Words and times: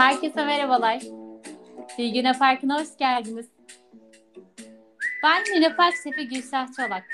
Herkese 0.00 0.44
merhabalar. 0.44 1.02
Bilgine 1.98 2.32
Farkına 2.32 2.80
hoş 2.80 2.96
geldiniz. 2.98 3.48
Ben 5.22 5.42
Mine 5.54 5.76
Felsefe 5.76 6.22
Gülsel 6.22 6.66
Çolak. 6.76 7.04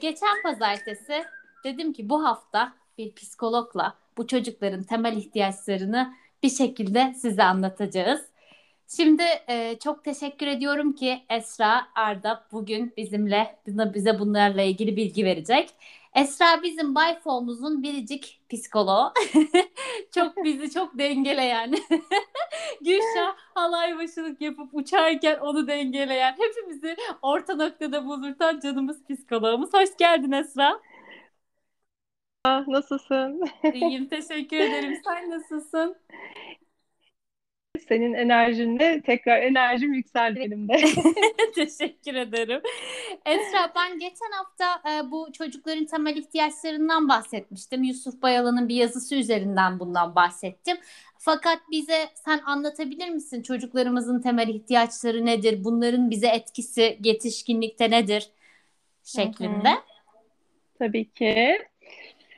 Geçen 0.00 0.42
pazartesi 0.42 1.24
dedim 1.64 1.92
ki 1.92 2.08
bu 2.08 2.24
hafta 2.24 2.72
bir 2.98 3.14
psikologla 3.14 3.94
bu 4.16 4.26
çocukların 4.26 4.82
temel 4.82 5.16
ihtiyaçlarını 5.16 6.14
bir 6.42 6.50
şekilde 6.50 7.14
size 7.14 7.42
anlatacağız. 7.42 8.22
Şimdi 8.96 9.24
e, 9.48 9.78
çok 9.84 10.04
teşekkür 10.04 10.46
ediyorum 10.46 10.92
ki 10.92 11.22
Esra 11.30 11.86
Arda 11.94 12.46
bugün 12.52 12.92
bizimle 12.96 13.58
bize 13.66 14.18
bunlarla 14.18 14.62
ilgili 14.62 14.96
bilgi 14.96 15.24
verecek. 15.24 15.70
Esra 16.14 16.62
bizim 16.62 16.94
Bayfol'umuzun 16.94 17.82
biricik 17.82 18.40
psikoloğu. 18.50 19.12
çok 20.14 20.44
bizi 20.44 20.70
çok 20.70 20.98
dengeleyen. 20.98 21.70
Gülşah 22.80 23.36
halay 23.54 23.98
başılık 23.98 24.40
yapıp 24.40 24.74
uçarken 24.74 25.38
onu 25.38 25.66
dengeleyen, 25.66 26.36
hepimizi 26.38 26.96
orta 27.22 27.54
noktada 27.54 28.06
bulurtan 28.06 28.60
canımız 28.60 29.04
psikoloğumuz. 29.04 29.72
Hoş 29.74 29.96
geldin 29.98 30.32
Esra. 30.32 30.80
Nasılsın? 32.46 33.42
İyiyim, 33.74 34.08
teşekkür 34.08 34.56
ederim. 34.56 35.00
Sen 35.04 35.30
nasılsın? 35.30 35.96
Senin 37.88 38.14
enerjinle 38.14 39.00
tekrar 39.00 39.42
enerjim 39.42 39.94
yükseldi 39.94 40.40
benim 40.40 40.68
de. 40.68 40.76
Teşekkür 41.54 42.14
ederim. 42.14 42.60
Esra 43.26 43.72
ben 43.76 43.98
geçen 43.98 44.30
hafta 44.32 44.90
e, 44.90 45.10
bu 45.10 45.32
çocukların 45.32 45.84
temel 45.84 46.16
ihtiyaçlarından 46.16 47.08
bahsetmiştim. 47.08 47.82
Yusuf 47.82 48.22
Bayalı'nın 48.22 48.68
bir 48.68 48.74
yazısı 48.74 49.14
üzerinden 49.14 49.80
bundan 49.80 50.14
bahsettim. 50.14 50.76
Fakat 51.18 51.58
bize 51.70 52.08
sen 52.14 52.40
anlatabilir 52.46 53.08
misin 53.08 53.42
çocuklarımızın 53.42 54.20
temel 54.20 54.48
ihtiyaçları 54.48 55.26
nedir? 55.26 55.64
Bunların 55.64 56.10
bize 56.10 56.28
etkisi 56.28 56.98
yetişkinlikte 57.04 57.90
nedir? 57.90 58.30
Şeklinde. 59.04 59.68
Hı 59.68 59.74
hı. 59.74 59.82
Tabii 60.78 61.10
ki. 61.10 61.58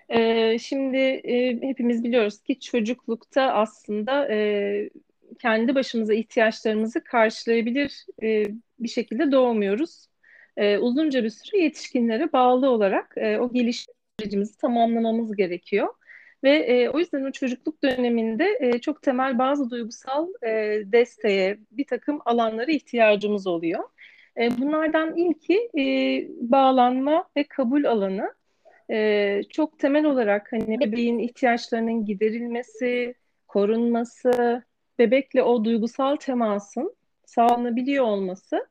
Ee, 0.08 0.58
şimdi 0.58 0.96
e, 0.96 1.62
hepimiz 1.62 2.04
biliyoruz 2.04 2.42
ki 2.42 2.60
çocuklukta 2.60 3.42
aslında 3.42 4.28
e, 4.32 4.90
kendi 5.38 5.74
başımıza 5.74 6.14
ihtiyaçlarımızı 6.14 7.04
karşılayabilir 7.04 8.06
e, 8.22 8.44
bir 8.78 8.88
şekilde 8.88 9.32
doğmuyoruz. 9.32 10.06
E, 10.56 10.78
uzunca 10.78 11.24
bir 11.24 11.30
süre 11.30 11.62
yetişkinlere 11.62 12.32
bağlı 12.32 12.70
olarak 12.70 13.14
e, 13.16 13.38
o 13.38 13.52
gelişim 13.52 13.94
sürecimizi 14.20 14.58
tamamlamamız 14.58 15.36
gerekiyor. 15.36 15.88
Ve 16.44 16.56
e, 16.56 16.88
o 16.88 16.98
yüzden 16.98 17.24
o 17.24 17.32
çocukluk 17.32 17.82
döneminde 17.82 18.58
e, 18.60 18.80
çok 18.80 19.02
temel 19.02 19.38
bazı 19.38 19.70
duygusal 19.70 20.28
e, 20.42 20.82
desteğe, 20.86 21.58
bir 21.70 21.86
takım 21.86 22.20
alanlara 22.24 22.72
ihtiyacımız 22.72 23.46
oluyor. 23.46 23.84
E, 24.40 24.58
bunlardan 24.58 25.16
ilki 25.16 25.70
e, 25.78 25.82
bağlanma 26.50 27.28
ve 27.36 27.44
kabul 27.44 27.84
alanı. 27.84 28.34
E, 28.90 29.40
çok 29.50 29.78
temel 29.78 30.04
olarak 30.04 30.52
hani 30.52 30.80
bebeğin 30.80 31.18
ihtiyaçlarının 31.18 32.04
giderilmesi, 32.04 33.14
korunması, 33.48 34.62
bebekle 34.98 35.42
o 35.42 35.64
duygusal 35.64 36.16
temasın 36.16 36.96
sağlanabiliyor 37.24 38.04
olması 38.04 38.66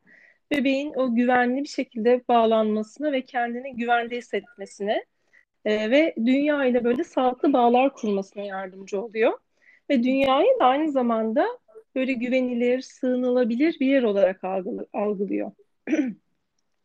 bebeğin 0.52 0.94
o 0.94 1.16
güvenli 1.16 1.64
bir 1.64 1.68
şekilde 1.68 2.24
bağlanmasına 2.28 3.12
ve 3.12 3.22
kendini 3.22 3.76
güvende 3.76 4.18
hissetmesine 4.18 5.06
e, 5.66 5.92
ve 5.92 6.16
dünya 6.18 6.66
ile 6.66 6.84
böyle 6.84 7.04
sağlıklı 7.04 7.54
bağlar 7.54 7.94
kurmasına 7.94 8.44
yardımcı 8.44 9.02
oluyor. 9.02 9.40
Ve 9.90 10.04
dünyayı 10.04 10.60
da 10.60 10.66
aynı 10.66 10.92
zamanda 10.92 11.48
böyle 11.96 12.14
güvenilir, 12.14 12.82
sığınılabilir 12.82 13.80
bir 13.80 13.88
yer 13.88 14.04
olarak 14.04 14.44
algılıyor. 14.94 15.52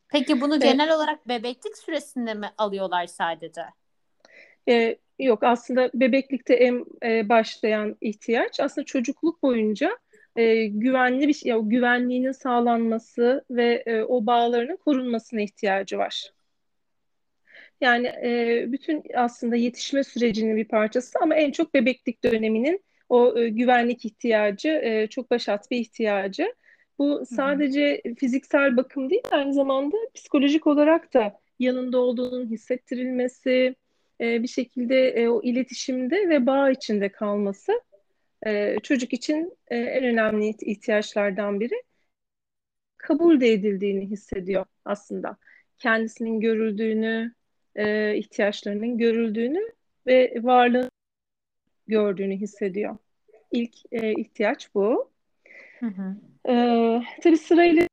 Peki 0.08 0.40
bunu 0.40 0.60
genel 0.60 0.94
olarak 0.94 1.28
bebeklik 1.28 1.78
süresinde 1.78 2.34
mi 2.34 2.50
alıyorlar 2.58 3.06
sadece? 3.06 3.62
E, 4.68 4.96
yok 5.18 5.42
aslında 5.42 5.90
bebeklikte 5.94 6.54
en 6.54 6.84
e, 7.04 7.28
başlayan 7.28 7.96
ihtiyaç 8.00 8.60
aslında 8.60 8.84
çocukluk 8.84 9.42
boyunca 9.42 9.98
e, 10.36 10.66
güvenli 10.66 11.28
bir 11.28 11.32
şey, 11.32 11.52
güvenliğinin 11.62 12.32
sağlanması 12.32 13.44
ve 13.50 13.82
e, 13.86 14.02
o 14.02 14.26
bağlarının 14.26 14.76
korunmasına 14.76 15.40
ihtiyacı 15.40 15.98
var. 15.98 16.32
Yani 17.80 18.06
e, 18.06 18.64
bütün 18.68 19.02
aslında 19.14 19.56
yetişme 19.56 20.04
sürecinin 20.04 20.56
bir 20.56 20.68
parçası 20.68 21.18
ama 21.22 21.34
en 21.34 21.50
çok 21.50 21.74
bebeklik 21.74 22.24
döneminin 22.24 22.84
o 23.08 23.38
e, 23.38 23.48
güvenlik 23.48 24.04
ihtiyacı 24.04 24.68
e, 24.68 25.06
çok 25.06 25.30
başat 25.30 25.70
bir 25.70 25.76
ihtiyacı. 25.76 26.54
Bu 26.98 27.22
sadece 27.26 28.00
Hı-hı. 28.04 28.14
fiziksel 28.14 28.76
bakım 28.76 29.10
değil 29.10 29.22
aynı 29.30 29.54
zamanda 29.54 29.96
psikolojik 30.14 30.66
olarak 30.66 31.14
da 31.14 31.40
yanında 31.58 31.98
olduğunun 31.98 32.46
hissettirilmesi, 32.46 33.74
e, 34.20 34.42
bir 34.42 34.48
şekilde 34.48 35.08
e, 35.08 35.28
o 35.28 35.42
iletişimde 35.42 36.28
ve 36.28 36.46
bağ 36.46 36.70
içinde 36.70 37.08
kalması 37.08 37.80
e, 38.46 38.76
çocuk 38.82 39.12
için 39.12 39.56
e, 39.68 39.76
en 39.76 40.04
önemli 40.04 40.48
ihtiyaçlardan 40.48 41.60
biri. 41.60 41.82
Kabul 42.96 43.40
de 43.40 43.52
edildiğini 43.52 44.06
hissediyor 44.06 44.66
aslında. 44.84 45.36
Kendisinin 45.78 46.40
görüldüğünü, 46.40 47.34
e, 47.76 48.16
ihtiyaçlarının 48.16 48.98
görüldüğünü 48.98 49.72
ve 50.06 50.34
varlığını 50.42 50.90
gördüğünü 51.86 52.36
hissediyor. 52.36 52.96
İlk 53.50 53.76
e, 53.92 54.12
ihtiyaç 54.12 54.74
bu. 54.74 55.10
Hı 55.80 55.86
hı. 55.86 56.16
E, 56.48 56.54
tabii 57.22 57.36
sırayla 57.36 57.89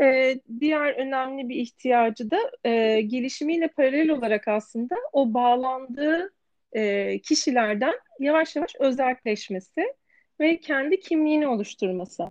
e, 0.00 0.36
diğer 0.60 0.94
önemli 0.94 1.48
bir 1.48 1.56
ihtiyacı 1.56 2.30
da 2.30 2.38
e, 2.64 3.00
gelişimiyle 3.00 3.68
paralel 3.68 4.10
olarak 4.10 4.48
aslında 4.48 4.96
o 5.12 5.34
bağlandığı 5.34 6.32
e, 6.72 7.18
kişilerden 7.18 7.94
yavaş 8.20 8.56
yavaş 8.56 8.76
özelleşmesi 8.80 9.94
ve 10.40 10.60
kendi 10.60 11.00
kimliğini 11.00 11.46
oluşturması. 11.46 12.24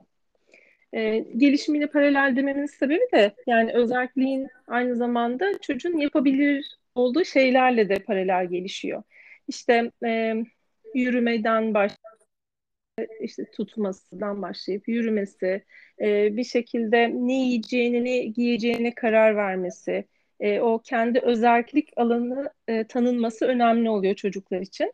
E, 0.94 1.26
gelişimiyle 1.38 1.88
paralel 1.88 2.36
dememin 2.36 2.66
sebebi 2.66 3.08
de 3.14 3.32
yani 3.48 3.74
özelliğin 3.74 4.48
aynı 4.68 4.96
zamanda 4.96 5.60
çocuğun 5.62 5.98
yapabilir 5.98 6.78
olduğu 6.96 7.26
şeylerle 7.26 7.90
de 7.90 7.96
paralel 7.96 8.48
gelişiyor. 8.48 9.04
İşte 9.48 9.92
e, 10.06 10.34
yürümeden 10.94 11.74
baş 11.74 11.92
işte 13.22 13.46
tutmasından 13.52 14.42
başlayıp 14.42 14.88
yürümesi, 14.88 15.64
e, 16.02 16.38
bir 16.38 16.44
şekilde 16.44 17.12
ne 17.14 17.34
yiyeceğini, 17.34 18.06
ne 18.06 18.18
giyeceğine 18.18 18.96
karar 18.96 19.36
vermesi, 19.36 20.06
e, 20.40 20.60
o 20.60 20.80
kendi 20.80 21.20
özellik 21.20 21.90
alanı 21.98 22.52
e, 22.68 22.84
tanınması 22.84 23.46
önemli 23.46 23.90
oluyor 23.90 24.16
çocuklar 24.16 24.62
için. 24.62 24.94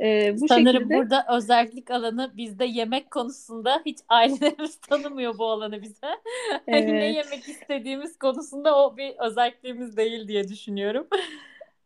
E, 0.00 0.34
bu 0.40 0.48
Sanırım 0.48 0.72
şekilde... 0.72 0.94
burada 0.94 1.26
özellik 1.36 1.90
alanı 1.90 2.32
bizde 2.36 2.64
yemek 2.64 3.10
konusunda 3.10 3.82
hiç 3.86 3.98
ailelerimiz 4.08 4.76
tanımıyor 4.76 5.38
bu 5.38 5.46
alanı 5.46 5.82
bize. 5.82 6.06
Evet. 6.06 6.60
hani 6.70 6.92
ne 6.92 7.12
yemek 7.12 7.48
istediğimiz 7.48 8.18
konusunda 8.18 8.78
o 8.78 8.96
bir 8.96 9.14
özelliğimiz 9.18 9.96
değil 9.96 10.28
diye 10.28 10.48
düşünüyorum. 10.48 11.06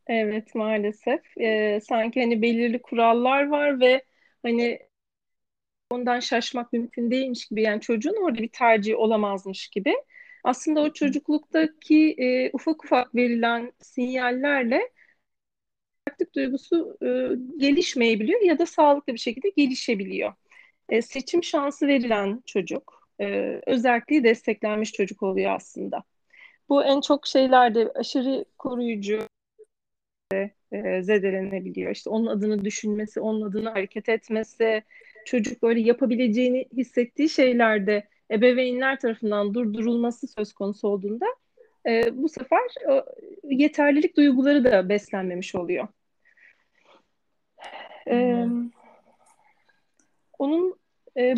Evet 0.07 0.55
maalesef. 0.55 1.39
E, 1.39 1.81
sanki 1.81 2.21
hani 2.21 2.43
belirli 2.43 2.83
kurallar 2.83 3.49
var 3.49 3.81
ve 3.81 4.03
hani 4.43 4.79
ondan 5.91 6.21
şaşmak 6.21 6.73
mümkün 6.73 7.11
değilmiş 7.11 7.47
gibi 7.47 7.63
yani 7.63 7.81
çocuğun 7.81 8.25
orada 8.25 8.43
bir 8.43 8.49
tercih 8.49 8.99
olamazmış 8.99 9.69
gibi. 9.69 9.95
Aslında 10.45 10.81
o 10.81 10.93
çocukluktaki 10.93 12.15
e, 12.19 12.51
ufak 12.53 12.85
ufak 12.85 13.15
verilen 13.15 13.73
sinyallerle 13.81 14.91
artık 16.11 16.35
duygusu 16.35 16.99
e, 17.03 17.07
gelişmeyebiliyor 17.57 18.41
ya 18.41 18.59
da 18.59 18.67
sağlıklı 18.67 19.15
bir 19.15 19.19
şekilde 19.19 19.49
gelişebiliyor. 19.49 20.33
E, 20.89 21.03
seçim 21.03 21.45
şansı 21.45 21.87
verilen 21.87 22.43
çocuk, 22.47 23.09
e, 23.21 23.27
özelliği 23.67 24.25
desteklenmiş 24.25 24.93
çocuk 24.93 25.23
oluyor 25.23 25.55
aslında. 25.55 26.05
Bu 26.69 26.85
en 26.85 27.01
çok 27.01 27.27
şeylerde 27.27 27.93
aşırı 27.95 28.45
koruyucu 28.59 29.27
e, 30.73 31.03
zedelenebiliyor. 31.03 31.93
İşte 31.93 32.11
onun 32.11 32.27
adını 32.27 32.65
düşünmesi, 32.65 33.21
onun 33.21 33.43
adını 33.43 33.69
hareket 33.69 34.09
etmesi, 34.09 34.83
çocuk 35.31 35.63
böyle 35.63 35.81
yapabileceğini 35.81 36.69
hissettiği 36.77 37.29
şeylerde 37.29 38.09
ebeveynler 38.31 39.01
tarafından 39.01 39.55
durdurulması 39.55 40.29
söz 40.29 40.53
konusu 40.53 40.89
olduğunda 40.89 41.27
e, 41.87 42.17
bu 42.23 42.29
sefer 42.29 42.61
e, 42.91 43.05
yeterlilik 43.45 44.17
duyguları 44.17 44.65
da 44.65 44.89
beslenmemiş 44.89 45.55
oluyor. 45.55 45.89
E, 48.11 48.47
onun 50.39 50.77
e, 51.19 51.35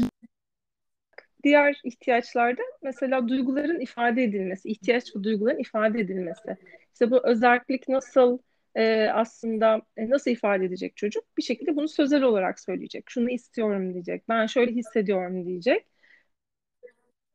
diğer 1.45 1.81
ihtiyaçlarda 1.85 2.63
mesela 2.83 3.29
duyguların 3.29 3.81
ifade 3.81 4.23
edilmesi, 4.23 4.69
ihtiyaç 4.69 5.17
ve 5.17 5.25
duyguların 5.25 5.59
ifade 5.59 6.01
edilmesi. 6.01 6.57
İşte 6.93 7.11
bu 7.11 7.27
özellik 7.27 7.89
nasıl 7.89 8.39
e, 8.75 9.07
aslında 9.15 9.83
e, 9.97 10.11
nasıl 10.11 10.31
ifade 10.31 10.65
edecek 10.65 10.97
çocuk? 10.97 11.25
Bir 11.39 11.43
şekilde 11.43 11.77
bunu 11.77 11.89
sözel 11.89 12.23
olarak 12.23 12.61
söyleyecek. 12.61 13.05
Şunu 13.11 13.31
istiyorum 13.31 13.95
diyecek. 13.95 14.29
Ben 14.29 14.47
şöyle 14.47 14.73
hissediyorum 14.73 15.47
diyecek. 15.47 15.87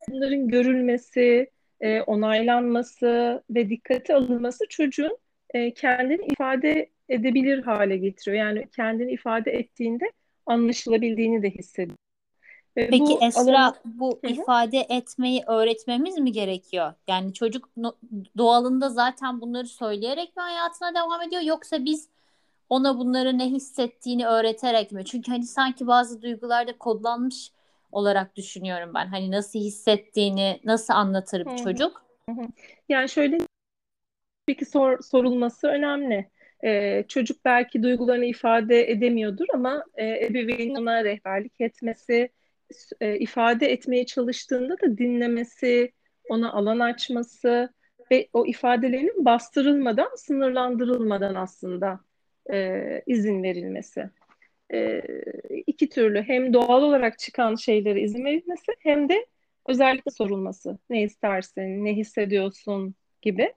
Bunların 0.09 0.47
görülmesi, 0.47 1.51
e, 1.81 2.01
onaylanması 2.01 3.43
ve 3.49 3.69
dikkate 3.69 4.15
alınması 4.15 4.65
çocuğun 4.69 5.17
e, 5.53 5.73
kendini 5.73 6.25
ifade 6.25 6.89
edebilir 7.09 7.63
hale 7.63 7.97
getiriyor. 7.97 8.45
Yani 8.45 8.67
kendini 8.75 9.11
ifade 9.11 9.51
ettiğinde 9.51 10.05
anlaşılabildiğini 10.45 11.43
de 11.43 11.49
hissediyor. 11.49 11.97
Ve 12.77 12.87
Peki 12.87 13.03
bu 13.03 13.25
Esra 13.25 13.41
alanı... 13.41 13.75
bu 13.85 14.19
Hı-hı. 14.23 14.31
ifade 14.31 14.85
etmeyi 14.89 15.43
öğretmemiz 15.47 16.17
mi 16.17 16.31
gerekiyor? 16.31 16.93
Yani 17.07 17.33
çocuk 17.33 17.69
doğalında 18.37 18.89
zaten 18.89 19.41
bunları 19.41 19.67
söyleyerek 19.67 20.37
mi 20.37 20.41
hayatına 20.41 20.95
devam 20.95 21.21
ediyor 21.21 21.41
yoksa 21.41 21.85
biz 21.85 22.09
ona 22.69 22.97
bunları 22.97 23.37
ne 23.37 23.45
hissettiğini 23.45 24.27
öğreterek 24.27 24.91
mi? 24.91 25.05
Çünkü 25.05 25.31
hani 25.31 25.43
sanki 25.43 25.87
bazı 25.87 26.21
duygularda 26.21 26.77
kodlanmış 26.77 27.51
olarak 27.91 28.35
düşünüyorum 28.35 28.91
ben. 28.95 29.07
Hani 29.07 29.31
nasıl 29.31 29.59
hissettiğini 29.59 30.59
nasıl 30.63 30.93
anlatır 30.93 31.45
bir 31.45 31.57
çocuk? 31.57 32.03
Hı-hı. 32.29 32.47
Yani 32.89 33.09
şöyle 33.09 33.37
peki 34.45 34.65
sor, 34.65 35.01
sorulması 35.01 35.67
önemli. 35.67 36.29
Ee, 36.63 37.03
çocuk 37.07 37.45
belki 37.45 37.83
duygularını 37.83 38.25
ifade 38.25 38.91
edemiyordur 38.91 39.45
ama 39.53 39.83
e, 39.95 40.25
ebeveynin 40.25 40.75
ona 40.75 41.03
rehberlik 41.03 41.61
etmesi, 41.61 42.29
e, 43.01 43.17
ifade 43.17 43.71
etmeye 43.71 44.05
çalıştığında 44.05 44.81
da 44.81 44.97
dinlemesi, 44.97 45.91
ona 46.29 46.53
alan 46.53 46.79
açması 46.79 47.69
ve 48.11 48.27
o 48.33 48.45
ifadelerin 48.45 49.25
bastırılmadan, 49.25 50.09
sınırlandırılmadan 50.15 51.35
aslında 51.35 51.99
e, 52.51 53.01
izin 53.07 53.43
verilmesi. 53.43 54.09
E, 54.73 55.01
iki 55.67 55.89
türlü 55.89 56.21
hem 56.21 56.53
doğal 56.53 56.83
olarak 56.83 57.19
çıkan 57.19 57.55
şeylere 57.55 58.01
izin 58.01 58.25
verilmesi 58.25 58.71
hem 58.79 59.09
de 59.09 59.25
özellikle 59.67 60.11
sorulması. 60.11 60.77
Ne 60.89 61.03
istersin, 61.03 61.85
ne 61.85 61.93
hissediyorsun 61.93 62.95
gibi. 63.21 63.53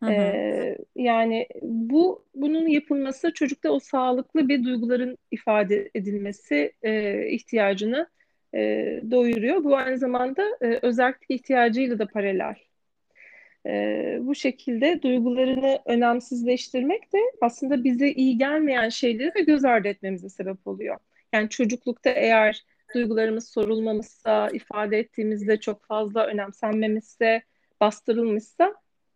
Hı 0.00 0.06
hı. 0.06 0.10
Ee, 0.10 0.78
yani 0.96 1.46
bu 1.62 2.24
bunun 2.34 2.66
yapılması 2.66 3.32
çocukta 3.32 3.70
o 3.70 3.80
sağlıklı 3.80 4.48
bir 4.48 4.64
duyguların 4.64 5.18
ifade 5.30 5.90
edilmesi 5.94 6.72
e, 6.82 7.26
ihtiyacını 7.28 8.08
e, 8.54 8.60
doyuruyor. 9.10 9.64
Bu 9.64 9.76
aynı 9.76 9.98
zamanda 9.98 10.42
e, 10.60 10.78
özellik 10.82 11.22
ihtiyacıyla 11.28 11.98
da 11.98 12.06
paralel. 12.06 12.54
E, 13.66 14.18
bu 14.20 14.34
şekilde 14.34 15.02
duygularını 15.02 15.78
önemsizleştirmek 15.86 17.12
de 17.12 17.18
aslında 17.40 17.84
bize 17.84 18.08
iyi 18.10 18.38
gelmeyen 18.38 18.88
şeyleri 18.88 19.34
de 19.34 19.40
göz 19.40 19.64
ardı 19.64 19.88
etmemize 19.88 20.28
sebep 20.28 20.66
oluyor. 20.66 20.96
Yani 21.32 21.48
çocuklukta 21.48 22.10
eğer 22.10 22.64
duygularımız 22.94 23.48
sorulmamışsa, 23.48 24.48
ifade 24.50 24.98
ettiğimizde 24.98 25.60
çok 25.60 25.84
fazla 25.84 26.26
önemsenmemişse, 26.26 27.42
bastırılmışsa 27.80 28.74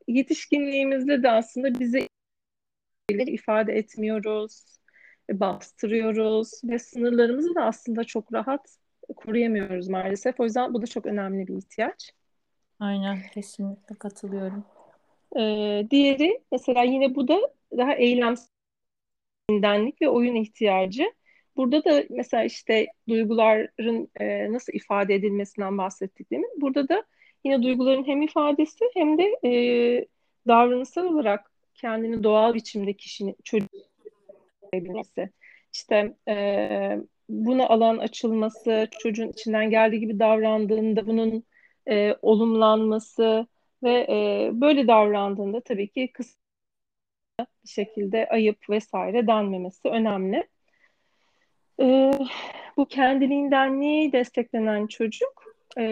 yetişkinliğimizde 0.08 1.22
de 1.22 1.30
aslında 1.30 1.80
bize 1.80 2.08
ifade 3.10 3.72
etmiyoruz, 3.72 4.78
bastırıyoruz 5.30 6.60
ve 6.64 6.78
sınırlarımızı 6.78 7.54
da 7.54 7.64
aslında 7.64 8.04
çok 8.04 8.32
rahat 8.32 8.78
koruyamıyoruz 9.16 9.88
maalesef. 9.88 10.40
O 10.40 10.44
yüzden 10.44 10.74
bu 10.74 10.82
da 10.82 10.86
çok 10.86 11.06
önemli 11.06 11.46
bir 11.46 11.54
ihtiyaç. 11.56 12.12
Aynen 12.80 13.18
kesinlikle 13.34 13.94
katılıyorum. 13.94 14.64
Ee, 15.36 15.86
diğeri 15.90 16.40
mesela 16.52 16.82
yine 16.82 17.14
bu 17.14 17.28
da 17.28 17.38
daha 17.76 17.94
eylemsellik 17.94 18.52
ve 20.02 20.08
oyun 20.08 20.34
ihtiyacı. 20.34 21.12
Burada 21.56 21.84
da 21.84 22.04
mesela 22.10 22.44
işte 22.44 22.86
duyguların 23.08 24.08
e, 24.20 24.52
nasıl 24.52 24.72
ifade 24.72 25.14
edilmesinden 25.14 25.78
bahsettik 25.78 26.30
değil 26.30 26.42
mi? 26.42 26.48
Burada 26.56 26.88
da 26.88 27.04
yine 27.44 27.62
duyguların 27.62 28.06
hem 28.06 28.22
ifadesi 28.22 28.84
hem 28.94 29.18
de 29.18 29.38
e, 29.44 29.50
davranışsal 30.48 31.04
olarak 31.04 31.50
kendini 31.74 32.22
doğal 32.22 32.54
biçimde 32.54 32.92
kişinin 32.92 33.36
edebilmesi. 34.72 35.30
İşte 35.72 36.14
e, 36.28 36.98
buna 37.28 37.66
alan 37.66 37.98
açılması, 37.98 38.88
çocuğun 38.98 39.28
içinden 39.28 39.70
geldiği 39.70 40.00
gibi 40.00 40.18
davrandığında 40.18 41.06
bunun 41.06 41.44
e, 41.88 42.16
olumlanması 42.22 43.46
ve 43.82 44.06
e, 44.08 44.50
böyle 44.52 44.88
davrandığında 44.88 45.60
tabii 45.60 45.88
ki 45.88 46.12
kısa 46.14 46.38
bir 47.40 47.68
şekilde 47.68 48.28
ayıp 48.28 48.70
vesaire 48.70 49.26
denmemesi 49.26 49.88
önemli. 49.88 50.48
E, 51.80 52.10
bu 52.76 52.86
kendiliğinden 52.86 53.80
niye 53.80 54.12
desteklenen 54.12 54.86
çocuk 54.86 55.44
e, 55.78 55.84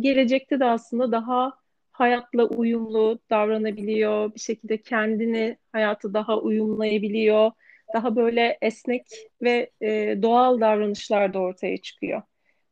gelecekte 0.00 0.60
de 0.60 0.64
aslında 0.64 1.12
daha 1.12 1.52
hayatla 1.92 2.44
uyumlu 2.44 3.18
davranabiliyor, 3.30 4.34
bir 4.34 4.40
şekilde 4.40 4.82
kendini 4.82 5.56
hayatı 5.72 6.14
daha 6.14 6.38
uyumlayabiliyor 6.38 7.50
daha 7.96 8.16
böyle 8.16 8.58
esnek 8.62 9.06
ve 9.42 9.70
e, 9.80 10.22
doğal 10.22 10.60
davranışlar 10.60 11.34
da 11.34 11.38
ortaya 11.38 11.76
çıkıyor. 11.76 12.22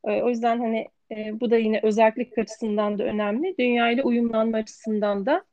E, 0.05 0.23
o 0.23 0.29
yüzden 0.29 0.59
hani 0.59 0.88
e, 1.11 1.41
bu 1.41 1.50
da 1.50 1.56
yine 1.56 1.81
özellik 1.82 2.38
açısından 2.38 2.99
da 2.99 3.05
önemli. 3.05 3.55
Dünya 3.59 3.91
ile 3.91 4.03
uyumlanma 4.03 4.59
açısından 4.59 5.26
da 5.26 5.44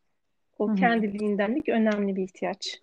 o 0.59 0.67
Hı-hı. 0.67 0.75
kendiliğindenlik 0.75 1.69
önemli 1.69 2.15
bir 2.15 2.23
ihtiyaç. 2.23 2.81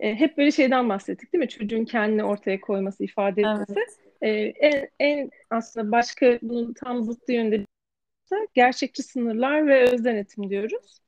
E, 0.00 0.14
hep 0.14 0.38
böyle 0.38 0.50
şeyden 0.50 0.88
bahsettik 0.88 1.32
değil 1.32 1.44
mi? 1.44 1.48
Çocuğun 1.48 1.84
kendini 1.84 2.24
ortaya 2.24 2.60
koyması, 2.60 3.04
ifade 3.04 3.40
etmesi. 3.40 3.74
Evet. 3.76 3.98
E, 4.22 4.30
en, 4.66 4.88
en 5.00 5.30
aslında 5.50 5.92
başka 5.92 6.38
bunun 6.42 6.72
tam 6.72 7.02
zıttı 7.02 7.32
yönde 7.32 7.64
gerçekçi 8.54 9.02
sınırlar 9.02 9.66
ve 9.66 9.82
öz 9.82 10.04
denetim 10.04 10.50
diyoruz. 10.50 10.98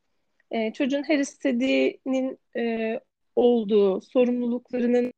E, 0.51 0.73
çocuğun 0.73 1.03
her 1.03 1.19
istediğinin 1.19 2.39
e, 2.57 3.01
olduğu, 3.37 4.01
sorumluluklarının 4.01 5.13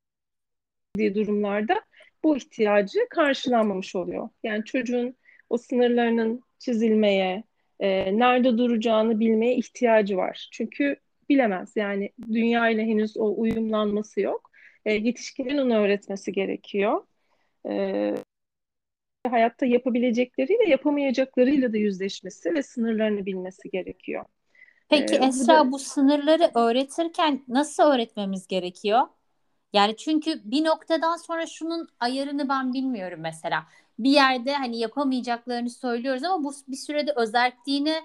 durumlarda 0.98 1.80
bu 2.24 2.36
ihtiyacı 2.36 2.98
karşılanmamış 3.10 3.96
oluyor. 3.96 4.28
Yani 4.42 4.64
çocuğun 4.64 5.16
o 5.50 5.58
sınırlarının 5.58 6.42
çizilmeye, 6.58 7.44
e, 7.80 8.18
nerede 8.18 8.58
duracağını 8.58 9.20
bilmeye 9.20 9.56
ihtiyacı 9.56 10.16
var. 10.16 10.48
Çünkü 10.52 10.96
bilemez 11.28 11.72
yani 11.76 12.10
dünya 12.32 12.68
ile 12.70 12.82
henüz 12.82 13.16
o 13.16 13.34
uyumlanması 13.40 14.20
yok. 14.20 14.50
E, 14.84 14.92
yetişkinin 14.92 15.58
onu 15.58 15.76
öğretmesi 15.76 16.32
gerekiyor. 16.32 17.06
E, 17.68 18.14
hayatta 19.30 19.66
yapabilecekleriyle 19.66 20.70
yapamayacaklarıyla 20.70 21.72
da 21.72 21.76
yüzleşmesi 21.76 22.54
ve 22.54 22.62
sınırlarını 22.62 23.26
bilmesi 23.26 23.70
gerekiyor. 23.70 24.24
Peki 25.00 25.14
ee, 25.14 25.26
Esra 25.26 25.72
bu, 25.72 25.78
sınırları 25.78 26.50
öğretirken 26.54 27.44
nasıl 27.48 27.82
öğretmemiz 27.82 28.46
gerekiyor? 28.46 29.00
Yani 29.72 29.96
çünkü 29.96 30.40
bir 30.44 30.64
noktadan 30.64 31.16
sonra 31.16 31.46
şunun 31.46 31.88
ayarını 32.00 32.48
ben 32.48 32.72
bilmiyorum 32.72 33.20
mesela. 33.22 33.64
Bir 33.98 34.10
yerde 34.10 34.54
hani 34.54 34.78
yapamayacaklarını 34.78 35.70
söylüyoruz 35.70 36.24
ama 36.24 36.44
bu 36.44 36.52
bir 36.68 36.76
sürede 36.76 37.12
özelliğine 37.16 38.00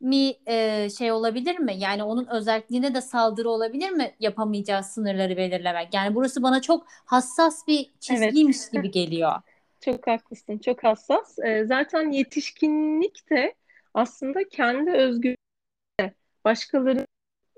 mi 0.00 0.32
e, 0.46 0.88
şey 0.98 1.12
olabilir 1.12 1.58
mi? 1.58 1.74
Yani 1.78 2.04
onun 2.04 2.26
özelliğine 2.26 2.94
de 2.94 3.00
saldırı 3.00 3.50
olabilir 3.50 3.90
mi 3.90 4.14
yapamayacağı 4.20 4.82
sınırları 4.84 5.36
belirlemek? 5.36 5.94
Yani 5.94 6.14
burası 6.14 6.42
bana 6.42 6.60
çok 6.60 6.86
hassas 6.88 7.66
bir 7.66 7.90
çizgiymiş 8.00 8.56
evet. 8.56 8.72
gibi 8.72 8.90
geliyor. 8.90 9.32
Çok 9.80 10.06
haklısın, 10.06 10.58
çok 10.58 10.84
hassas. 10.84 11.38
E, 11.38 11.64
zaten 11.66 12.10
yetişkinlik 12.10 13.30
de 13.30 13.54
aslında 13.94 14.48
kendi 14.48 14.90
özgür 14.90 15.36
başkalarının 16.46 17.06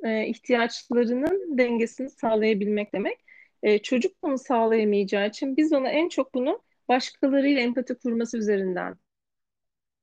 e, 0.05 0.27
ihtiyaçlarının 0.27 1.59
dengesini 1.59 2.11
sağlayabilmek 2.11 2.95
demek. 2.95 3.19
E, 3.63 3.79
çocuk 3.79 4.23
bunu 4.23 4.39
sağlayamayacağı 4.39 5.29
için 5.29 5.57
biz 5.57 5.73
ona 5.73 5.91
en 5.91 6.09
çok 6.09 6.35
bunu 6.35 6.63
başkalarıyla 6.89 7.63
empati 7.63 7.95
kurması 7.95 8.39
üzerinden 8.39 8.97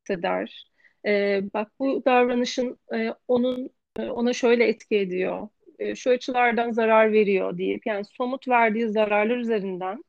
eder. 0.09 0.71
E, 1.05 1.41
bak 1.53 1.71
bu 1.79 2.05
davranışın 2.05 2.79
e, 2.95 3.13
onun 3.27 3.69
e, 3.99 4.03
ona 4.09 4.33
şöyle 4.33 4.67
etki 4.67 4.95
ediyor, 4.97 5.49
e, 5.79 5.95
şu 5.95 6.09
açılardan 6.09 6.71
zarar 6.71 7.11
veriyor 7.13 7.57
deyip 7.57 7.85
yani 7.87 8.05
somut 8.05 8.47
verdiği 8.47 8.89
zararlar 8.89 9.37
üzerinden 9.37 10.03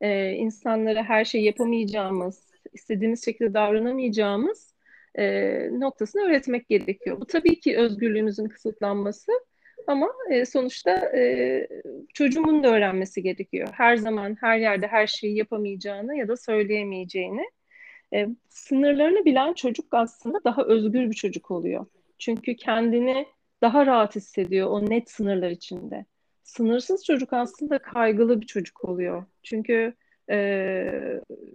e, 0.00 0.32
insanlara 0.32 1.02
her 1.04 1.24
şey 1.24 1.44
yapamayacağımız, 1.44 2.50
istediğimiz 2.72 3.24
şekilde 3.24 3.54
davranamayacağımız 3.54 4.69
e, 5.18 5.24
noktasını 5.80 6.22
öğretmek 6.22 6.68
gerekiyor. 6.68 7.20
Bu 7.20 7.26
tabii 7.26 7.60
ki 7.60 7.78
özgürlüğümüzün 7.78 8.48
kısıtlanması 8.48 9.32
ama 9.86 10.08
e, 10.30 10.44
sonuçta 10.44 10.90
e, 11.16 11.68
çocuğun 12.14 12.62
da 12.62 12.68
öğrenmesi 12.68 13.22
gerekiyor. 13.22 13.68
Her 13.72 13.96
zaman 13.96 14.36
her 14.40 14.58
yerde 14.58 14.86
her 14.86 15.06
şeyi 15.06 15.36
yapamayacağını 15.36 16.16
ya 16.16 16.28
da 16.28 16.36
söyleyemeyeceğini. 16.36 17.44
E, 18.14 18.28
sınırlarını 18.48 19.24
bilen 19.24 19.52
çocuk 19.52 19.94
aslında 19.94 20.44
daha 20.44 20.64
özgür 20.64 21.10
bir 21.10 21.14
çocuk 21.14 21.50
oluyor. 21.50 21.86
Çünkü 22.18 22.56
kendini 22.56 23.26
daha 23.62 23.86
rahat 23.86 24.16
hissediyor 24.16 24.68
o 24.70 24.90
net 24.90 25.10
sınırlar 25.10 25.50
içinde. 25.50 26.04
Sınırsız 26.42 27.04
çocuk 27.04 27.32
aslında 27.32 27.78
kaygılı 27.78 28.40
bir 28.40 28.46
çocuk 28.46 28.84
oluyor. 28.84 29.24
Çünkü 29.42 29.94
e, 30.30 30.36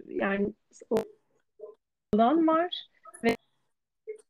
yani 0.06 0.52
o 0.90 0.96
alan 2.12 2.46
var 2.46 2.88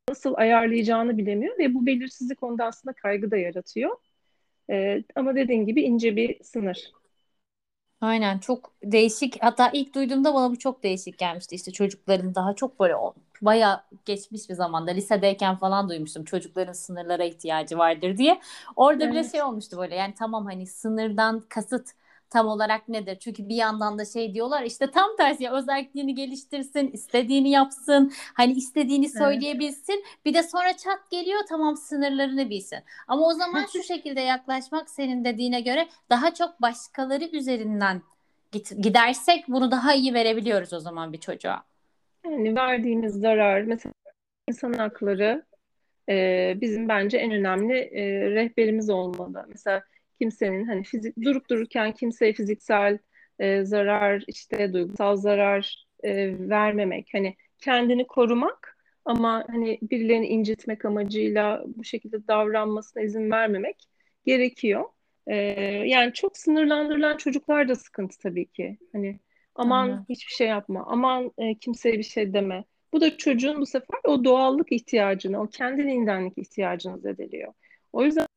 nasıl 0.09 0.33
ayarlayacağını 0.37 1.17
bilemiyor 1.17 1.57
ve 1.57 1.73
bu 1.73 1.85
belirsizlik 1.85 2.43
onda 2.43 2.65
aslında 2.65 2.93
kaygı 2.93 3.31
da 3.31 3.37
yaratıyor. 3.37 3.97
E, 4.69 5.03
ama 5.15 5.35
dediğin 5.35 5.65
gibi 5.65 5.81
ince 5.81 6.15
bir 6.15 6.43
sınır. 6.43 6.91
Aynen 8.01 8.39
çok 8.39 8.73
değişik. 8.83 9.43
Hatta 9.43 9.69
ilk 9.73 9.95
duyduğumda 9.95 10.33
bana 10.33 10.51
bu 10.51 10.59
çok 10.59 10.83
değişik 10.83 11.17
gelmişti. 11.17 11.55
İşte 11.55 11.71
çocukların 11.71 12.35
daha 12.35 12.55
çok 12.55 12.79
böyle 12.79 12.93
bayağı 13.41 13.81
geçmiş 14.05 14.49
bir 14.49 14.53
zamanda 14.53 14.91
lisedeyken 14.91 15.55
falan 15.55 15.89
duymuştum. 15.89 16.23
Çocukların 16.23 16.73
sınırlara 16.73 17.23
ihtiyacı 17.23 17.77
vardır 17.77 18.17
diye. 18.17 18.41
Orada 18.75 19.03
evet. 19.03 19.13
bile 19.13 19.23
şey 19.23 19.43
olmuştu 19.43 19.77
böyle. 19.77 19.95
Yani 19.95 20.13
tamam 20.13 20.45
hani 20.45 20.67
sınırdan 20.67 21.43
kasıt 21.49 21.91
tam 22.29 22.47
olarak 22.47 22.89
nedir? 22.89 23.17
Çünkü 23.19 23.49
bir 23.49 23.55
yandan 23.55 23.99
da 23.99 24.05
şey 24.05 24.33
diyorlar 24.33 24.63
işte 24.63 24.91
tam 24.91 25.15
tersi 25.17 25.49
özelliğini 25.49 26.15
geliştirsin, 26.15 26.91
istediğini 26.91 27.49
yapsın, 27.49 28.11
hani 28.33 28.53
istediğini 28.53 29.09
söyleyebilsin. 29.09 29.93
Evet. 29.93 30.25
Bir 30.25 30.33
de 30.33 30.43
sonra 30.43 30.77
çat 30.77 31.11
geliyor 31.11 31.39
tamam 31.49 31.77
sınırlarını 31.77 32.49
bilsin. 32.49 32.79
Ama 33.07 33.27
o 33.27 33.33
zaman 33.33 33.65
şu 33.73 33.83
şekilde 33.83 34.21
yaklaşmak 34.21 34.89
senin 34.89 35.25
dediğine 35.25 35.61
göre 35.61 35.87
daha 36.09 36.33
çok 36.33 36.61
başkaları 36.61 37.25
üzerinden 37.25 38.01
gidersek 38.81 39.45
bunu 39.47 39.71
daha 39.71 39.93
iyi 39.93 40.13
verebiliyoruz 40.13 40.73
o 40.73 40.79
zaman 40.79 41.13
bir 41.13 41.17
çocuğa. 41.17 41.63
Yani 42.25 42.55
verdiğimiz 42.55 43.13
zarar 43.13 43.61
mesela 43.61 43.93
insan 44.49 44.73
hakları 44.73 45.45
e, 46.09 46.53
bizim 46.61 46.89
bence 46.89 47.17
en 47.17 47.31
önemli 47.31 47.77
e, 47.77 48.31
rehberimiz 48.31 48.89
olmalı. 48.89 49.45
Mesela 49.49 49.83
kimsenin 50.19 50.65
hani 50.65 50.83
fizik 50.83 51.23
durup 51.23 51.49
dururken 51.49 51.91
kimseye 51.91 52.33
fiziksel 52.33 52.97
e, 53.39 53.63
zarar 53.63 54.23
işte 54.27 54.73
duygusal 54.73 55.15
zarar 55.15 55.85
e, 56.03 56.39
vermemek 56.49 57.09
hani 57.13 57.35
kendini 57.57 58.07
korumak 58.07 58.77
ama 59.05 59.45
hani 59.47 59.79
birilerini 59.81 60.27
incitmek 60.27 60.85
amacıyla 60.85 61.63
bu 61.65 61.83
şekilde 61.83 62.27
davranmasına 62.27 63.03
izin 63.03 63.31
vermemek 63.31 63.83
gerekiyor. 64.25 64.85
E, 65.27 65.35
yani 65.87 66.13
çok 66.13 66.37
sınırlandırılan 66.37 67.17
çocuklar 67.17 67.69
da 67.69 67.75
sıkıntı 67.75 68.17
tabii 68.17 68.45
ki. 68.45 68.77
Hani 68.91 69.19
aman 69.55 69.87
Hı. 69.87 70.05
hiçbir 70.09 70.33
şey 70.33 70.47
yapma, 70.47 70.85
aman 70.87 71.31
e, 71.37 71.55
kimseye 71.55 71.97
bir 71.97 72.03
şey 72.03 72.33
deme. 72.33 72.63
Bu 72.93 73.01
da 73.01 73.17
çocuğun 73.17 73.61
bu 73.61 73.65
sefer 73.65 73.99
o 74.03 74.23
doğallık 74.23 74.71
ihtiyacını, 74.71 75.41
o 75.41 75.47
kendiliğindenlik 75.47 76.37
ihtiyacını 76.37 76.99
zedeliyor. 76.99 77.53
O 77.93 78.03
yüzden 78.03 78.27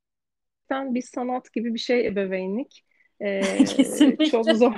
gerçekten 0.71 0.95
bir 0.95 1.03
sanat 1.03 1.53
gibi 1.53 1.75
bir 1.75 1.79
şey 1.79 2.07
ebeveynlik. 2.07 2.85
Ee, 3.21 3.67
çok 4.31 4.45
zor. 4.45 4.75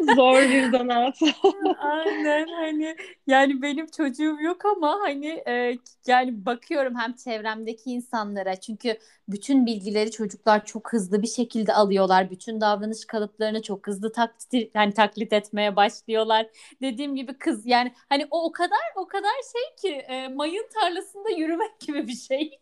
zor 0.16 0.40
bir 0.40 0.70
zanaat. 0.70 1.18
Aynen 1.78 2.48
hani 2.48 2.96
yani 3.26 3.62
benim 3.62 3.86
çocuğum 3.86 4.40
yok 4.40 4.64
ama 4.64 4.98
hani 5.02 5.42
e, 5.48 5.78
yani 6.06 6.46
bakıyorum 6.46 6.94
hem 6.98 7.12
çevremdeki 7.12 7.90
insanlara 7.90 8.56
çünkü 8.56 8.98
bütün 9.28 9.66
bilgileri 9.66 10.10
çocuklar 10.10 10.64
çok 10.64 10.92
hızlı 10.92 11.22
bir 11.22 11.26
şekilde 11.26 11.72
alıyorlar. 11.74 12.30
Bütün 12.30 12.60
davranış 12.60 13.04
kalıplarını 13.04 13.62
çok 13.62 13.86
hızlı 13.86 14.12
taklit 14.12 14.70
yani 14.74 14.94
taklit 14.94 15.32
etmeye 15.32 15.76
başlıyorlar. 15.76 16.46
Dediğim 16.82 17.14
gibi 17.16 17.38
kız 17.38 17.66
yani 17.66 17.92
hani 18.08 18.26
o 18.30 18.44
o 18.44 18.52
kadar 18.52 18.78
o 18.96 19.06
kadar 19.06 19.30
şey 19.52 19.92
ki 19.92 19.96
e, 19.98 20.28
mayın 20.28 20.66
tarlasında 20.80 21.30
yürümek 21.30 21.80
gibi 21.80 22.06
bir 22.08 22.16
şey. 22.16 22.60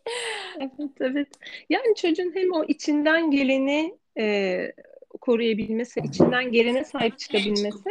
evet 0.59 0.91
evet. 0.99 1.27
Yani 1.69 1.95
çocuğun 1.95 2.31
hem 2.35 2.53
o 2.53 2.63
içinden 2.63 3.31
geleni 3.31 3.97
e, 4.17 4.73
koruyabilmesi, 5.21 5.99
içinden 5.99 6.51
gelene 6.51 6.83
sahip 6.83 7.19
çıkabilmesi 7.19 7.89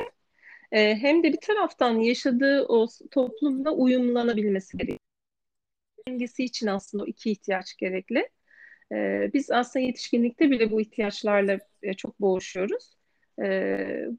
e, 0.73 0.97
hem 0.97 1.23
de 1.23 1.33
bir 1.33 1.40
taraftan 1.40 1.95
yaşadığı 1.95 2.66
o 2.68 2.87
toplumla 3.11 3.71
uyumlanabilmesi 3.71 4.76
gerekiyor. 4.76 4.99
Dengesi 6.09 6.45
için 6.45 6.66
aslında 6.66 7.04
o 7.04 7.06
iki 7.06 7.30
ihtiyaç 7.30 7.76
gerekli. 7.76 8.28
E, 8.92 9.30
biz 9.35 9.50
aslında 9.50 9.87
yetişkinlikte 9.87 10.50
bile 10.50 10.71
bu 10.71 10.80
ihtiyaçlarla 10.80 11.59
e, 11.83 11.95
çok 11.95 12.21
boğuşuyoruz. 12.21 12.97
E, 13.42 13.47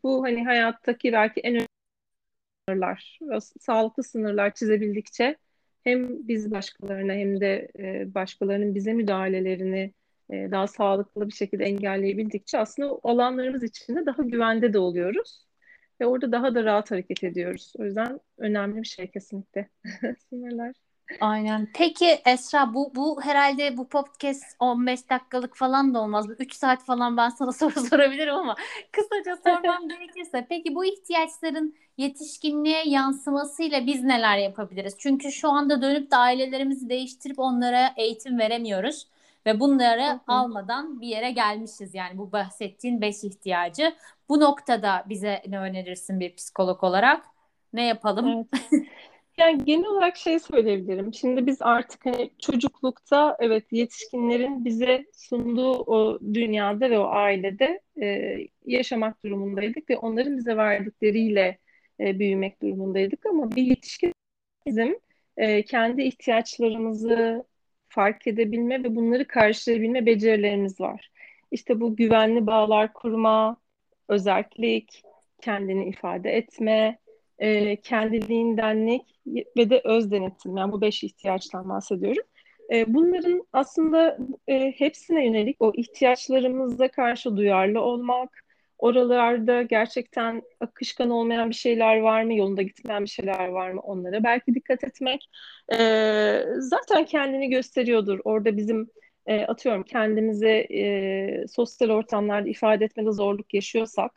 bu 0.03 0.23
hani 0.23 0.45
hayattaki 0.45 1.13
belki 1.13 1.39
en 1.41 1.53
önemli 1.53 1.67
sınırlar, 2.69 3.19
sağlıklı 3.59 4.03
sınırlar 4.03 4.53
çizebildikçe 4.53 5.37
hem 5.83 6.27
biz 6.27 6.51
başkalarına 6.51 7.13
hem 7.13 7.41
de 7.41 7.67
e, 7.79 8.13
başkalarının 8.13 8.75
bize 8.75 8.93
müdahalelerini 8.93 9.93
e, 10.29 10.51
daha 10.51 10.67
sağlıklı 10.67 11.27
bir 11.27 11.33
şekilde 11.33 11.63
engelleyebildikçe 11.65 12.59
aslında 12.59 12.99
alanlarımız 13.03 13.63
içinde 13.63 14.05
daha 14.05 14.23
güvende 14.23 14.73
de 14.73 14.79
oluyoruz. 14.79 15.47
Ve 16.01 16.05
orada 16.05 16.31
daha 16.31 16.55
da 16.55 16.63
rahat 16.63 16.91
hareket 16.91 17.23
ediyoruz. 17.23 17.73
O 17.79 17.83
yüzden 17.83 18.19
önemli 18.37 18.81
bir 18.81 18.87
şey 18.87 19.11
kesinlikle 19.11 19.69
sınırlar. 20.29 20.73
Aynen. 21.19 21.67
Peki 21.73 22.19
Esra 22.25 22.73
bu 22.73 22.95
bu 22.95 23.21
herhalde 23.21 23.77
bu 23.77 23.87
podcast 23.87 24.43
15 24.59 25.09
dakikalık 25.09 25.57
falan 25.57 25.93
da 25.93 26.01
olmaz. 26.01 26.25
3 26.39 26.53
saat 26.53 26.85
falan 26.85 27.17
ben 27.17 27.29
sana 27.29 27.51
soru 27.53 27.79
sorabilirim 27.79 28.33
ama 28.33 28.55
kısaca 28.91 29.37
sormam 29.43 29.89
gerekirse 29.89 30.45
peki 30.49 30.75
bu 30.75 30.85
ihtiyaçların 30.85 31.75
yetişkinliğe 31.97 32.83
yansımasıyla 32.85 33.85
biz 33.85 34.03
neler 34.03 34.37
yapabiliriz? 34.37 34.95
Çünkü 34.99 35.31
şu 35.31 35.49
anda 35.49 35.81
dönüp 35.81 36.11
de 36.11 36.15
ailelerimizi 36.15 36.89
değiştirip 36.89 37.39
onlara 37.39 37.93
eğitim 37.97 38.39
veremiyoruz. 38.39 39.07
Ve 39.47 39.59
bunları 39.59 40.01
Hı-hı. 40.01 40.19
almadan 40.27 41.01
bir 41.01 41.07
yere 41.07 41.31
gelmişiz. 41.31 41.95
Yani 41.95 42.17
bu 42.17 42.31
bahsettiğin 42.31 43.01
beş 43.01 43.23
ihtiyacı. 43.23 43.95
Bu 44.29 44.39
noktada 44.39 45.05
bize 45.09 45.41
ne 45.47 45.59
önerirsin 45.59 46.19
bir 46.19 46.35
psikolog 46.35 46.83
olarak? 46.83 47.25
Ne 47.73 47.85
yapalım? 47.85 48.47
Evet. 48.61 48.83
Yani 49.37 49.65
genel 49.65 49.85
olarak 49.85 50.17
şey 50.17 50.39
söyleyebilirim. 50.39 51.13
Şimdi 51.13 51.45
biz 51.45 51.57
artık 51.61 52.05
hani 52.05 52.31
çocuklukta 52.39 53.37
evet 53.39 53.65
yetişkinlerin 53.71 54.65
bize 54.65 55.05
sunduğu 55.13 55.71
o 55.71 56.19
dünyada 56.33 56.89
ve 56.89 56.99
o 56.99 57.07
ailede 57.07 57.81
e, 58.01 58.37
yaşamak 58.65 59.23
durumundaydık 59.23 59.89
ve 59.89 59.97
onların 59.97 60.37
bize 60.37 60.57
verdikleriyle 60.57 61.57
e, 61.99 62.19
büyümek 62.19 62.61
durumundaydık 62.61 63.25
ama 63.25 63.51
bir 63.51 63.63
yetişkin 63.63 64.13
bizim 64.65 64.99
e, 65.37 65.65
kendi 65.65 66.01
ihtiyaçlarımızı 66.01 67.45
fark 67.97 68.27
edebilme 68.27 68.83
ve 68.83 68.95
bunları 68.95 69.27
karşılayabilme 69.27 70.05
becerilerimiz 70.05 70.81
var. 70.81 71.11
İşte 71.51 71.79
bu 71.79 71.95
güvenli 71.95 72.47
bağlar 72.47 72.93
kurma, 72.93 73.57
özellik, 74.07 75.03
kendini 75.41 75.89
ifade 75.89 76.31
etme, 76.31 76.99
e, 77.39 77.75
kendiliğindenlik 77.75 79.01
ve 79.27 79.69
de 79.69 79.81
öz 79.83 80.11
denetim. 80.11 80.57
Yani 80.57 80.71
bu 80.71 80.81
beş 80.81 81.03
ihtiyaçtan 81.03 81.69
bahsediyorum. 81.69 82.23
E, 82.73 82.93
bunların 82.93 83.47
aslında 83.53 84.17
e, 84.47 84.71
hepsine 84.71 85.25
yönelik 85.25 85.57
o 85.59 85.71
ihtiyaçlarımıza 85.75 86.87
karşı 86.87 87.37
duyarlı 87.37 87.81
olmak, 87.81 88.45
oralarda 88.79 89.61
gerçekten 89.61 90.41
akışkan 90.59 91.09
olmayan 91.09 91.49
bir 91.49 91.55
şeyler 91.55 91.97
var 91.99 92.23
mı, 92.23 92.35
yolunda 92.35 92.61
gitmeyen 92.61 93.03
bir 93.03 93.09
şeyler 93.09 93.47
var 93.47 93.71
mı 93.71 93.81
onlara 93.81 94.23
belki 94.23 94.55
dikkat 94.55 94.83
etmek. 94.83 95.29
E, 95.73 95.77
zaten 96.59 97.05
kendini 97.05 97.49
gösteriyordur. 97.49 98.19
Orada 98.23 98.57
bizim 98.57 98.89
e, 99.25 99.41
atıyorum 99.45 99.83
kendimizi 99.83 100.47
e, 100.73 101.47
sosyal 101.47 101.89
ortamlarda 101.89 102.49
ifade 102.49 102.85
etmede 102.85 103.11
zorluk 103.11 103.53
yaşıyorsak, 103.53 104.11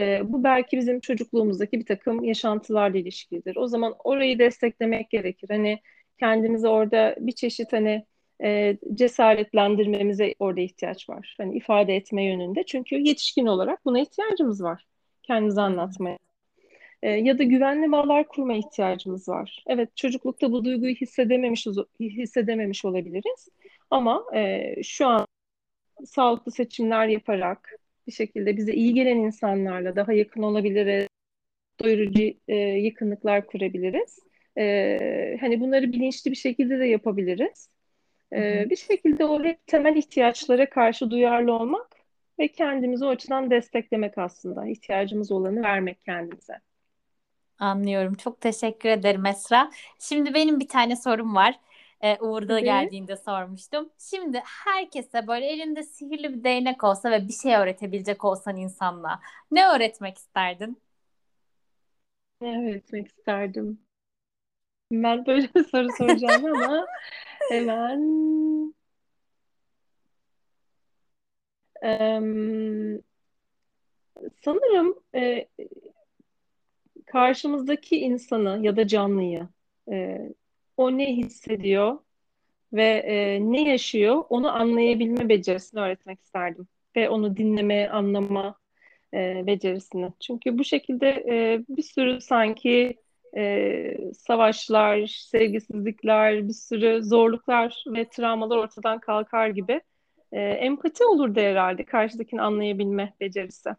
e, 0.00 0.20
bu 0.32 0.44
belki 0.44 0.76
bizim 0.76 1.00
çocukluğumuzdaki 1.00 1.80
bir 1.80 1.86
takım 1.86 2.24
yaşantılarla 2.24 2.98
ilişkilidir. 2.98 3.56
O 3.56 3.66
zaman 3.66 3.94
orayı 4.04 4.38
desteklemek 4.38 5.10
gerekir. 5.10 5.48
Hani 5.50 5.78
kendimizi 6.20 6.68
orada 6.68 7.14
bir 7.18 7.32
çeşit 7.32 7.72
hani 7.72 8.06
e, 8.42 8.78
cesaretlendirmemize 8.94 10.34
orada 10.38 10.60
ihtiyaç 10.60 11.08
var. 11.08 11.34
Hani 11.38 11.56
ifade 11.56 11.96
etme 11.96 12.24
yönünde. 12.24 12.64
Çünkü 12.66 12.96
yetişkin 12.96 13.46
olarak 13.46 13.84
buna 13.84 14.00
ihtiyacımız 14.00 14.62
var. 14.62 14.86
Kendimizi 15.22 15.60
anlatmaya. 15.60 16.18
E, 17.02 17.10
ya 17.10 17.38
da 17.38 17.42
güvenli 17.42 17.92
bağlar 17.92 18.28
kurma 18.28 18.54
ihtiyacımız 18.54 19.28
var. 19.28 19.64
Evet 19.66 19.96
çocuklukta 19.96 20.52
bu 20.52 20.64
duyguyu 20.64 20.94
hissedememiş 20.94 21.66
hissedememiş 22.00 22.84
olabiliriz. 22.84 23.48
Ama 23.90 24.24
e, 24.34 24.74
şu 24.82 25.06
an 25.06 25.26
sağlıklı 26.04 26.52
seçimler 26.52 27.08
yaparak 27.08 27.78
bir 28.06 28.12
şekilde 28.12 28.56
bize 28.56 28.72
iyi 28.74 28.94
gelen 28.94 29.16
insanlarla 29.16 29.96
daha 29.96 30.12
yakın 30.12 30.42
olabiliriz. 30.42 31.08
Doyurucu 31.80 32.22
e, 32.48 32.54
yakınlıklar 32.56 33.46
kurabiliriz. 33.46 34.18
E, 34.58 35.36
hani 35.40 35.60
bunları 35.60 35.92
bilinçli 35.92 36.30
bir 36.30 36.36
şekilde 36.36 36.78
de 36.78 36.84
yapabiliriz. 36.86 37.68
Ee, 38.32 38.66
bir 38.70 38.76
şekilde 38.76 39.24
o 39.24 39.44
hep 39.44 39.66
temel 39.66 39.96
ihtiyaçlara 39.96 40.70
karşı 40.70 41.10
duyarlı 41.10 41.52
olmak 41.52 41.96
ve 42.38 42.48
kendimizi 42.48 43.04
o 43.04 43.08
açıdan 43.08 43.50
desteklemek 43.50 44.18
aslında. 44.18 44.66
ihtiyacımız 44.66 45.32
olanı 45.32 45.62
vermek 45.62 46.04
kendimize. 46.04 46.60
Anlıyorum. 47.58 48.14
Çok 48.14 48.40
teşekkür 48.40 48.88
ederim 48.88 49.26
Esra. 49.26 49.70
Şimdi 49.98 50.34
benim 50.34 50.60
bir 50.60 50.68
tane 50.68 50.96
sorum 50.96 51.34
var. 51.34 51.60
Ee, 52.00 52.16
Uğur 52.20 52.42
da 52.42 52.46
Tabii. 52.46 52.64
geldiğinde 52.64 53.16
sormuştum. 53.16 53.90
Şimdi 53.98 54.42
herkese 54.64 55.26
böyle 55.26 55.46
elinde 55.46 55.82
sihirli 55.82 56.34
bir 56.34 56.44
değnek 56.44 56.84
olsa 56.84 57.10
ve 57.10 57.28
bir 57.28 57.32
şey 57.32 57.54
öğretebilecek 57.56 58.24
olsan 58.24 58.56
insanla 58.56 59.20
ne 59.50 59.66
öğretmek 59.68 60.18
isterdin? 60.18 60.78
Ne 62.40 62.70
öğretmek 62.70 63.08
isterdim? 63.08 63.87
Ben 64.92 65.26
böyle 65.26 65.48
bir 65.54 65.64
soru 65.64 65.88
soracağım 65.98 66.44
ama 66.44 66.86
hemen 67.50 68.00
em, 71.82 73.00
sanırım 74.44 74.94
e, 75.14 75.48
karşımızdaki 77.06 77.98
insanı 77.98 78.58
ya 78.62 78.76
da 78.76 78.86
canlıyı 78.86 79.48
e, 79.90 80.18
o 80.76 80.98
ne 80.98 81.16
hissediyor 81.16 81.98
ve 82.72 82.84
e, 82.84 83.38
ne 83.52 83.70
yaşıyor 83.70 84.24
onu 84.28 84.52
anlayabilme 84.52 85.28
becerisini 85.28 85.80
öğretmek 85.80 86.20
isterdim. 86.20 86.68
Ve 86.96 87.08
onu 87.08 87.36
dinleme, 87.36 87.88
anlama 87.88 88.58
e, 89.14 89.46
becerisini. 89.46 90.12
Çünkü 90.20 90.58
bu 90.58 90.64
şekilde 90.64 91.08
e, 91.08 91.64
bir 91.68 91.82
sürü 91.82 92.20
sanki 92.20 92.96
e, 93.36 94.12
savaşlar, 94.12 95.06
sevgisizlikler, 95.06 96.48
bir 96.48 96.52
sürü 96.52 97.02
zorluklar 97.02 97.84
ve 97.86 98.08
travmalar 98.08 98.56
ortadan 98.56 98.98
kalkar 98.98 99.48
gibi. 99.48 99.80
E, 100.32 100.40
empati 100.40 101.04
olurdu 101.04 101.40
herhalde 101.40 101.84
karşıdakini 101.84 102.42
anlayabilme 102.42 103.14
becerisi. 103.20 103.70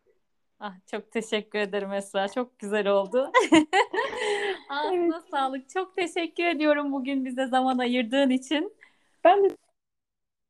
Ah, 0.59 0.73
çok 0.91 1.11
teşekkür 1.11 1.59
ederim 1.59 1.93
Esra. 1.93 2.27
Çok 2.27 2.59
güzel 2.59 2.87
oldu. 2.87 3.31
Ağzına 4.69 5.15
Evet, 5.15 5.29
sağlık. 5.31 5.69
Çok 5.69 5.95
teşekkür 5.95 6.43
ediyorum 6.45 6.93
bugün 6.93 7.25
bize 7.25 7.47
zaman 7.47 7.77
ayırdığın 7.77 8.29
için. 8.29 8.73
ben 9.23 9.43
de 9.43 9.49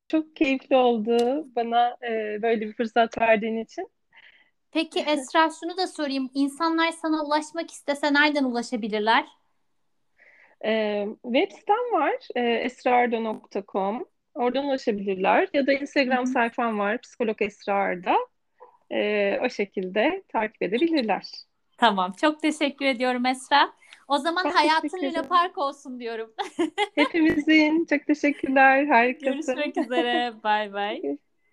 çok 0.08 0.36
keyifli 0.36 0.75
oldu 0.75 1.48
bana 1.56 1.98
e, 2.03 2.41
böyle 2.41 2.62
bir 2.62 2.74
fırsat 2.74 3.22
verdiğin 3.22 3.58
için. 3.58 3.89
Peki 4.72 5.00
Esra 5.00 5.50
şunu 5.60 5.78
da 5.78 5.88
sorayım. 5.88 6.30
İnsanlar 6.34 6.92
sana 6.92 7.26
ulaşmak 7.26 7.72
istese 7.72 8.14
nereden 8.14 8.44
ulaşabilirler? 8.44 9.26
E, 10.66 11.06
web 11.24 11.52
sitem 11.52 11.92
var, 11.92 12.28
e, 12.36 12.42
esraarda.com. 12.42 14.06
Oradan 14.34 14.66
ulaşabilirler. 14.66 15.50
Ya 15.54 15.68
da 15.68 15.74
Instagram 15.74 16.26
sayfam 16.28 16.80
var, 16.80 17.02
Psikolog 17.02 17.42
Esra 17.42 17.74
Arda. 17.74 18.16
E, 18.92 19.40
o 19.46 19.50
şekilde 19.50 20.24
takip 20.28 20.62
edebilirler. 20.62 21.24
Tamam. 21.78 22.14
Çok 22.22 22.42
teşekkür 22.42 22.86
ediyorum 22.86 23.26
Esra. 23.26 23.74
O 24.08 24.18
zaman 24.18 24.46
Ben 24.46 24.52
hayatın 24.52 25.04
Luna. 25.04 25.24
Park 25.24 25.58
olsun 25.58 26.00
diyorum. 26.00 26.34
Hepimizin 26.96 27.86
çok 27.86 28.08
teşekkürler, 28.08 28.86
harikasın. 28.86 29.56
Görüşmek 29.56 29.78
üzere. 29.78 30.34
Bay 30.44 30.74
bay. 30.74 31.02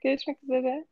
Görüşmek 0.02 0.42
üzere. 0.42 0.84